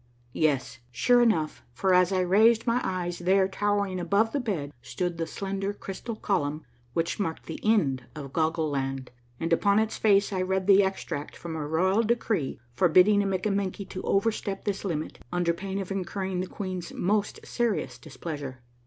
Yes, 0.33 0.79
sure 0.91 1.21
enough, 1.21 1.61
for, 1.73 1.93
as 1.93 2.11
I 2.11 2.21
raised 2.21 2.65
m3" 2.65 2.81
eyes, 2.83 3.19
there 3.19 3.47
tower 3.47 3.85
ing 3.85 3.99
above 3.99 4.31
the 4.31 4.39
bed 4.39 4.73
stood 4.81 5.19
the 5.19 5.27
slender 5.27 5.73
crystal 5.73 6.15
column 6.15 6.65
which 6.93 7.19
A 7.19 7.21
MARVELLOUS 7.21 7.49
UNDERGROUND 7.49 7.61
JOURNEY 7.61 7.83
87 7.83 8.03
marked 8.15 8.15
the 8.15 8.21
end 8.23 8.25
of 8.25 8.33
Goggle 8.33 8.69
Land, 8.71 9.11
and 9.39 9.53
upon 9.53 9.77
its 9.77 9.97
face 9.97 10.33
I 10.33 10.41
read 10.41 10.65
the 10.65 10.81
extract 10.81 11.35
from 11.35 11.55
a 11.55 11.67
royal 11.67 12.01
decree 12.01 12.59
forbidding 12.73 13.21
a 13.21 13.27
Mikkamenky 13.27 13.87
to 13.89 14.01
over 14.01 14.31
step 14.31 14.65
this 14.65 14.83
limit 14.83 15.19
under 15.31 15.53
pain 15.53 15.77
of 15.79 15.91
incurring 15.91 16.39
the 16.41 16.47
queen's 16.47 16.91
most 16.91 17.45
serious 17.45 17.99
displeasure. 17.99 18.63